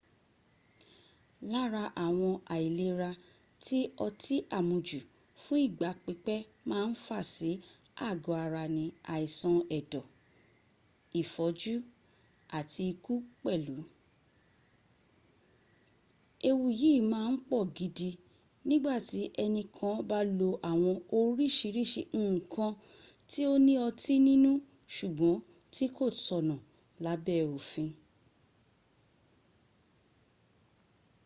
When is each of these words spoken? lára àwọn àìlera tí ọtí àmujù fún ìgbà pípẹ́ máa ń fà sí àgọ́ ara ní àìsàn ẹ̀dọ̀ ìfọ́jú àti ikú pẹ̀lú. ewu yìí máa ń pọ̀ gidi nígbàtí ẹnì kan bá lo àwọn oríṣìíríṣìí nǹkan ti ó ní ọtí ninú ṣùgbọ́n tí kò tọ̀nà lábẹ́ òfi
lára 1.51 1.83
àwọn 2.05 2.33
àìlera 2.55 3.09
tí 3.63 3.79
ọtí 4.05 4.35
àmujù 4.57 4.99
fún 5.41 5.59
ìgbà 5.67 5.89
pípẹ́ 6.05 6.47
máa 6.69 6.83
ń 6.91 6.93
fà 7.05 7.19
sí 7.33 7.51
àgọ́ 8.09 8.35
ara 8.45 8.63
ní 8.77 8.85
àìsàn 9.15 9.57
ẹ̀dọ̀ 9.77 10.05
ìfọ́jú 11.21 11.73
àti 12.57 12.81
ikú 12.91 13.13
pẹ̀lú. 13.43 13.75
ewu 16.49 16.65
yìí 16.81 16.99
máa 17.13 17.27
ń 17.33 17.37
pọ̀ 17.49 17.61
gidi 17.77 18.09
nígbàtí 18.67 19.21
ẹnì 19.43 19.63
kan 19.77 19.97
bá 20.09 20.19
lo 20.39 20.49
àwọn 20.71 20.95
oríṣìíríṣìí 21.19 22.11
nǹkan 22.35 22.71
ti 23.31 23.41
ó 23.51 23.53
ní 23.65 23.73
ọtí 23.87 24.13
ninú 24.27 24.51
ṣùgbọ́n 24.95 25.37
tí 25.73 25.85
kò 25.95 26.05
tọ̀nà 26.25 26.55
lábẹ́ 27.03 27.39
òfi 27.55 27.83